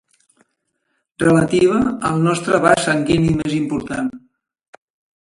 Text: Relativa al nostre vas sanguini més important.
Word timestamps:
Relativa 1.25 1.77
al 2.11 2.19
nostre 2.31 2.63
vas 2.65 2.83
sanguini 2.89 3.39
més 3.45 3.57
important. 3.63 4.13